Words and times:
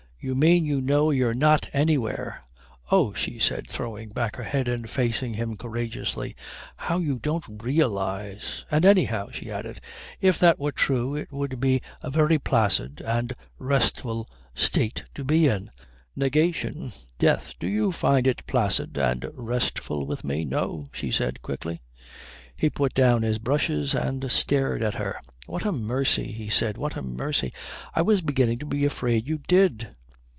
"You 0.23 0.35
mean 0.35 0.65
you 0.65 0.81
know 0.81 1.09
you're 1.09 1.33
not 1.33 1.67
anywhere." 1.73 2.41
"Oh," 2.91 3.11
she 3.11 3.39
said, 3.39 3.67
throwing 3.67 4.09
back 4.09 4.35
her 4.35 4.43
head 4.43 4.67
and 4.67 4.87
facing 4.87 5.33
him 5.33 5.57
courageously, 5.57 6.35
"how 6.75 6.99
you 6.99 7.17
don't 7.17 7.43
realise! 7.63 8.63
And 8.69 8.85
anyhow," 8.85 9.29
she 9.31 9.49
added, 9.49 9.81
"if 10.19 10.37
that 10.37 10.59
were 10.59 10.71
true 10.73 11.15
it 11.15 11.31
would 11.31 11.59
be 11.59 11.81
a 12.03 12.11
very 12.11 12.37
placid 12.37 13.01
and 13.01 13.33
restful 13.57 14.29
state 14.53 15.05
to 15.15 15.23
be 15.23 15.47
in." 15.47 15.71
"Negation. 16.15 16.91
Death. 17.17 17.55
Do 17.59 17.65
you 17.67 17.91
find 17.91 18.27
it 18.27 18.45
placid 18.45 18.99
and 18.99 19.25
restful 19.33 20.05
with 20.05 20.23
me?" 20.23 20.43
"No," 20.43 20.85
she 20.93 21.09
said 21.09 21.41
quickly. 21.41 21.79
He 22.55 22.69
put 22.69 22.93
down 22.93 23.23
his 23.23 23.39
brushes 23.39 23.95
and 23.95 24.29
stared 24.29 24.83
at 24.83 24.93
her. 25.01 25.19
"What 25.47 25.65
a 25.65 25.71
mercy!" 25.71 26.31
he 26.31 26.47
said. 26.47 26.77
"What 26.77 26.95
a 26.95 27.01
mercy! 27.01 27.51
I 27.95 28.03
was 28.03 28.21
beginning 28.21 28.59
to 28.59 28.67
be 28.67 28.85
afraid 28.85 29.27
you 29.27 29.39
did." 29.47 29.87